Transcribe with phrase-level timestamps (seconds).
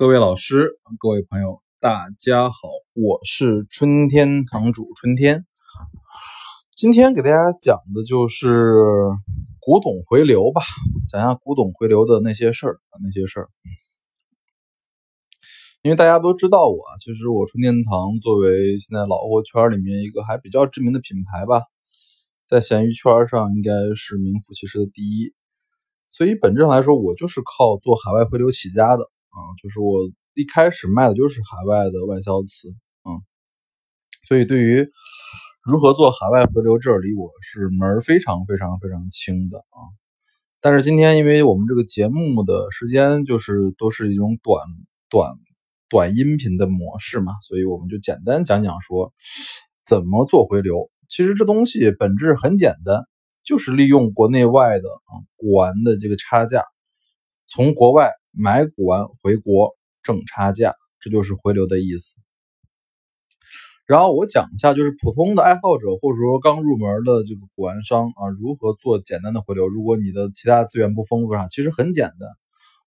[0.00, 2.56] 各位老师、各位朋友，大家好，
[2.94, 5.44] 我是春天堂主春天。
[6.74, 9.04] 今天给大家讲的就是
[9.60, 10.62] 古董回流吧，
[11.06, 13.50] 讲下古董回流的那些事儿那些事儿。
[15.82, 21.64] 因为大家都知道我，其实我春天堂作为现在老货圈里面一个还比较知名的品牌吧，
[22.48, 25.34] 在闲鱼圈上应该是名副其实的第一。
[26.10, 29.04] 所以本质上来说，我就是靠做海外回流起家的。
[29.30, 32.68] 啊，就是我一开始卖的就是海外的外销瓷，
[33.04, 33.22] 嗯，
[34.26, 34.88] 所以对于
[35.64, 39.78] 如何做海外回流，这里我是门非常非常非常清的啊。
[40.60, 44.64] 但是今天因为我们这个节目的时间就是都是一种短
[45.08, 45.32] 短
[45.88, 49.12] 短音频的模式嘛，所以我们就简单讲讲说
[49.84, 50.90] 怎么做回流。
[51.08, 53.04] 其实这东西本质很简单，
[53.44, 56.64] 就是利用国内外的啊古玩的这个差价，
[57.46, 58.10] 从国外。
[58.32, 59.70] 买古玩回国
[60.02, 62.16] 挣差价，这就是回流的意思。
[63.86, 69.66] 然后我讲一下，就是普通的爱好者或者说刚入门的这个古玩商啊，如何做简单的回流。
[69.66, 72.28] 如果你的其他资源不丰富，上其实很简单。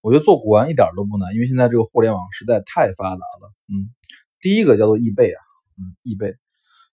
[0.00, 3.52] 我觉得做古玩一点都不难，因为现在这个互联网实在太发达了。
[3.68, 3.92] 嗯，
[4.40, 5.40] 第一个叫做易贝啊，
[5.76, 6.34] 嗯，易贝。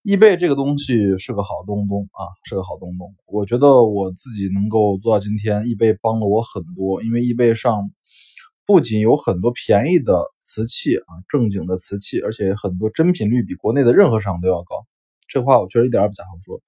[0.03, 3.15] 易贝这个东西是个好东东啊，是个好东东。
[3.27, 7.89] 我觉得我自己能够做到今天，易贝帮了我很多，因为易贝上。
[8.65, 14.85] 不仅有很多便宜的瓷器啊，正经的瓷器，而且很多真品率比国内的任何商都要高。
[15.27, 16.61] 这话我确实一点也不假好说。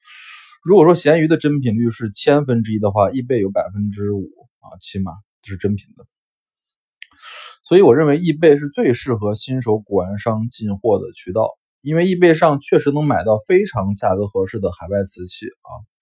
[0.63, 5.11] 如果说闲鱼的真品率是千分之一的话，易贝有百分之五啊，起码
[5.43, 6.05] 是真品的。
[7.63, 11.49] 所以我认为易贝是最适合新手古玩商进货的渠道，
[11.81, 15.92] 因为易贝上确实能买到非常价格合适的海外瓷器啊。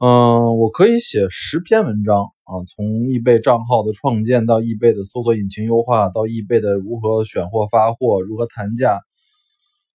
[0.00, 9.00] 嗯，我可以写十篇文章啊，从易贝账号的创建到易贝的搜索引擎优化，到易贝的如何选货发货，如何谈价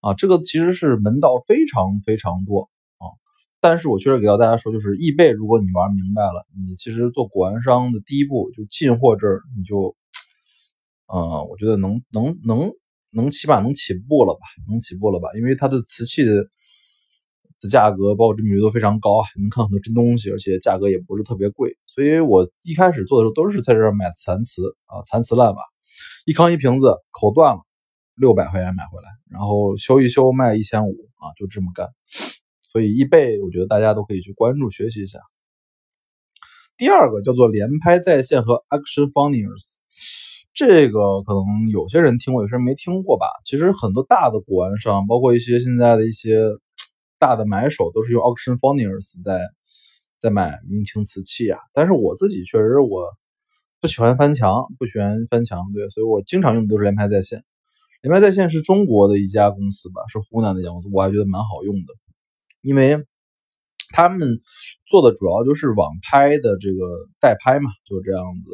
[0.02, 3.08] 啊，这个其实是门道非常非常多啊。
[3.62, 9.96] 但是我确实给到大家说，就是易贝，如果你玩明白了，你其实做古玩商的第一步就进货这儿，你就，
[11.08, 12.70] 呃，我觉得能能能
[13.10, 16.46] 能起码能起步了吧，能起步了吧，因为它的瓷器的。
[17.64, 25.62] 的价格包括知名度都非常高啊，能看很多真东西，而且价格也不是特别贵，所以我一开始做的时候都是在这儿买残瓷啊，残瓷烂瓦，
[26.26, 27.62] 一康一瓶子口断了，
[28.16, 31.88] 六百块钱买回来，然后修一修卖一千五啊，就这么干。
[32.72, 35.20] 所以易贝我觉得大家都可以去关注学习一下。
[36.76, 39.80] 第二个叫做连拍在线和 Action f u n i e r s
[40.54, 43.28] 这个可能有些人听过，有些人没听过吧。
[43.46, 46.38] 其实很多大的古玩商，包括一些现在的一些。
[47.24, 49.40] 大的买手都是用 Auction f u n i e r s 在
[50.20, 53.06] 在买明清瓷器啊，但是我自己确实我
[53.80, 57.46] 不喜欢翻墙，不喜欢翻墙，对，所以我经常用的都是联拍在线。
[58.02, 61.94] 联拍在线是中国的一家公司吧，是湖南的一家公司，我还觉得蛮好用的，
[62.60, 63.06] 因为
[63.94, 64.42] 他们
[64.86, 68.50] 做的主要就是网拍的这个代拍嘛，就是这样子。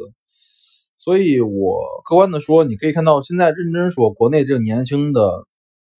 [0.94, 5.48] 所以我客观的说，你可以看到现在认真说，国内这个年轻的。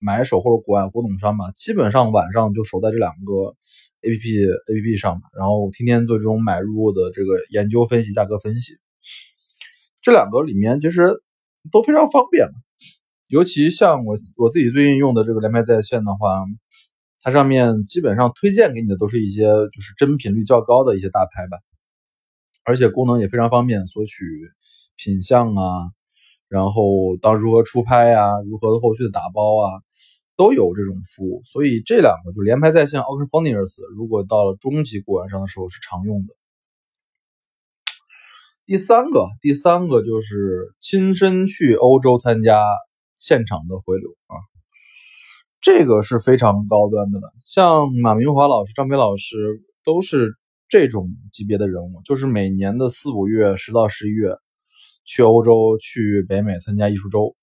[0.00, 3.54] 买手或者国外古董商吧，基本上晚上就守在这两个
[4.00, 8.72] A P P A P P 上然后天天做这种买入的这个研究分析、价格分析。
[10.02, 11.22] 这两个里面其实
[11.70, 12.48] 都非常方便，
[13.28, 16.44] 尤其像我我自己最近用的这个联拍在线的话，
[17.22, 21.58] 它上面基本上推荐给你的都是一些就是真品率较高的一些大牌吧，
[22.64, 24.24] 而且功能也非常方便，索取
[24.96, 25.92] 品相啊。
[26.50, 29.70] 然后当如何出拍啊，如何后续的打包啊，
[30.36, 31.42] 都有这种服务。
[31.44, 36.34] 所以这两个就连拍在线，Auction f u n i e r s 如果到了中级古玩商的时候是常用的。
[38.66, 42.64] 第三个，第三个就是亲身去欧洲参加
[43.16, 44.34] 现场的回流啊，
[45.60, 47.32] 这个是非常高端的了。
[47.46, 50.34] 像马明华老师、张飞老师都是
[50.68, 54.34] 这种级别的人物，就是每年的四五月、十到十一月。
[55.10, 57.34] 去欧洲、去北美参加艺术周，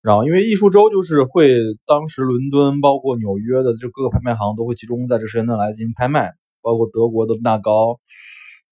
[0.00, 6.32] 然后因为艺术周就是会当时伦敦包括纽约的就各个拍卖行都会集中在这时间段来进行拍卖，
[6.62, 8.00] 包括德国的纳高，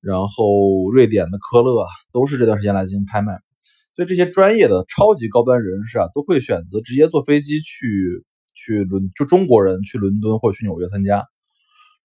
[0.00, 3.35] 然后瑞典的科勒都是这段时间来进行拍卖，
[3.94, 8.25] 所以这些专业的超级高端人士啊都会选择直接坐飞机去
[8.55, 11.27] 去伦就中国人去伦敦或者去纽约参加。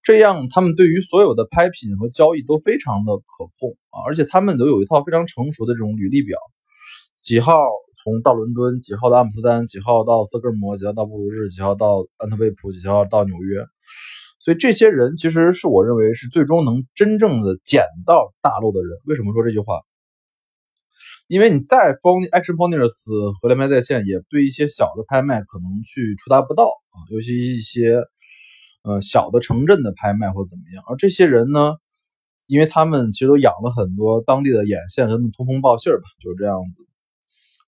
[0.02, 6.38] 这样，他们对于所有的拍品和交易都非常的可控啊，而且他们都有一套非常成熟的这种履历表，
[7.22, 7.54] 几号
[8.04, 13.64] 从到伦敦，几号到阿姆斯丹，几号到斯德哥尔摩，几号到布鲁日，几号到安特卫普，几号到纽约。
[14.40, 18.98] 所以这些人其实是我认为是最终能真正的捡到大陆的人。
[19.06, 19.82] 为什么说这句话？
[21.28, 28.02] 因为你在 Action Furniture 和联麦在线，也对一些小的拍卖可能去触达不到啊，尤其一些
[28.84, 30.84] 呃小的城镇的拍卖或怎么样。
[30.88, 31.76] 而这些人呢，
[32.48, 36.84] 因为他们其实都养了很多当地的眼线，跟他们通风报信吧，就是这样子。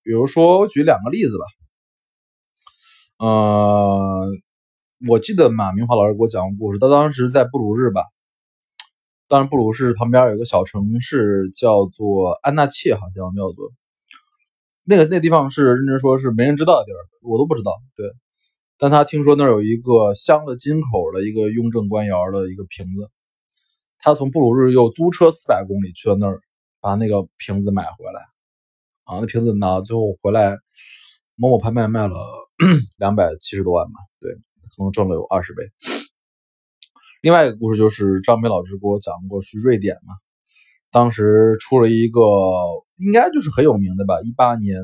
[0.04, 1.46] 比如说，我举两个例子吧。
[3.20, 4.28] 呃，
[5.08, 8.02] 我记得马明华老师给我讲过故事，他当时在布鲁日吧。
[9.28, 13.72] 当然，布鲁日旁边有个小城市叫做安纳切，好像叫做
[14.84, 17.80] 那个那地方是认真说是没人知道的地儿，我都不知道。
[17.96, 18.08] 对，
[18.82, 23.12] 但他听说那儿有一个镶了金口的一个雍正官窑的一个瓶子，
[24.00, 26.42] 他从布鲁日又租车四百公里去了那儿，
[26.80, 28.22] 把那个瓶子买回来。
[29.04, 30.58] 啊，那瓶子呢，最后回来
[31.36, 32.16] 某某拍卖卖了
[32.98, 34.34] 两百七十多万吧，对，
[34.76, 35.62] 可能挣了有二十倍。
[37.22, 40.16] 另外一个故事就是张梅老师给我讲过，去瑞典嘛，
[40.90, 42.20] 当时出了一个
[42.98, 44.82] 应该就是很有名的吧，一八年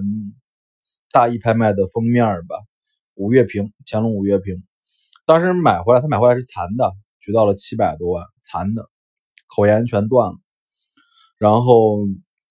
[1.11, 2.57] 大义拍卖的封面吧，
[3.17, 4.63] 五月屏，乾隆五月屏，
[5.25, 8.87] 当时买回来，他买回来是残的，举到了七百多万，残的，
[9.47, 10.37] 口沿全断了，
[11.39, 11.97] 然后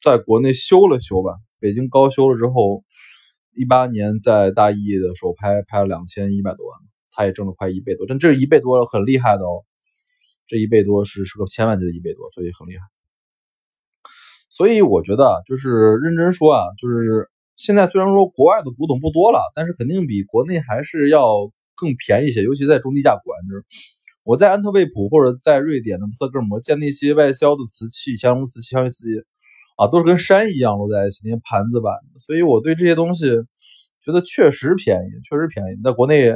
[0.00, 2.82] 在国内修了修吧，北京高修了之后，
[3.54, 6.80] 一八年在大义的首拍拍了两千一百多万，
[7.12, 9.64] 他也挣了快一倍多，但这一倍多很厉害的哦。
[10.48, 12.82] 这一倍多是是个千万级的一倍多，所以很厉害。
[14.50, 23.66] 所以我觉得就是认真说啊，就是现在虽然说国外的古董不多了，但是肯定比国内还是要更便宜一些，尤其在中低价古玩这。
[24.22, 29.24] 我在安特卫普或者在瑞典的斯特尔摩见那些外销的瓷器，乾隆瓷器、康熙瓷器
[29.76, 31.94] 啊，都是跟山一样摞在一起，那些盘子板。
[32.18, 33.26] 所以我对这些东西
[34.04, 35.82] 觉得确实便宜，确实便宜。
[35.82, 36.32] 在国内。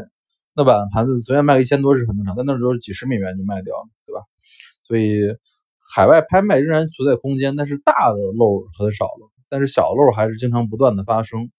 [0.52, 4.20] 那碗盘子随便卖个一千多是很正常，但那时候几十美元就卖掉了，对吧？
[4.88, 5.22] 所以
[5.94, 11.50] 海外拍卖仍然存在空间，但是大的漏很少了，但是小漏还是经常不断的发生。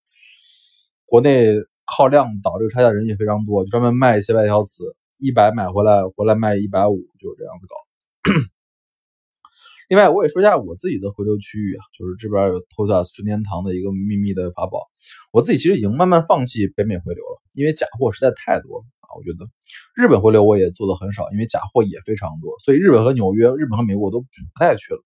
[1.05, 1.53] 国内
[1.85, 7.75] 靠量导这个差价人也非常多，就专门卖一些外销瓷，一百买回来回来卖一百五，就是这样子搞。
[9.89, 14.87] 另外，我也说一下我自己的回流区域啊，就是这边有 Tosas 春天堂的一个秘密的法宝。
[15.33, 19.11] 我自己其实已经慢慢放弃北美回流了，因为假货实在太多了啊。
[19.17, 19.45] 我觉得
[19.93, 25.03] 日本回流我也做的很少，因为假货也非常多，所以日本和纽约、日本和美国我都不太去了。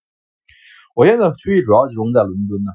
[0.95, 2.71] 我现在区域主要集中在伦敦呢，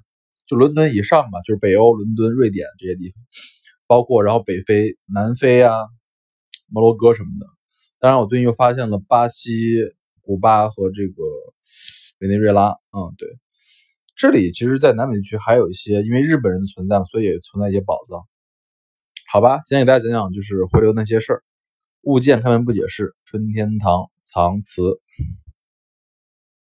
[0.46, 3.14] 就伦敦以上吧，就是北欧、伦敦、瑞典这些地方，
[3.88, 5.75] 包括然后北非、南非啊、
[6.69, 7.46] 摩洛哥什么的。
[7.99, 9.50] 当然，我最近又发现了巴西、
[10.20, 11.14] 古巴和这个。
[12.20, 13.26] 委内瑞拉，嗯，对，
[14.14, 18.20] 这里其实，在南美地区还有一些，因为日本人存在，所以也存在一些宝藏。
[19.32, 21.43] 好吧，今天给大家讲讲，就是回流那些事儿。
[22.02, 24.82] 物件开门不解释，春天堂藏瓷。